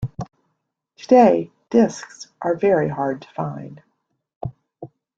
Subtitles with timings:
[0.97, 3.83] Today, disks are very hard to find.